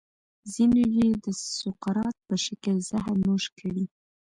[0.53, 1.25] ځینو یې د
[1.57, 3.85] سقراط په شکل زهر نوش کړي.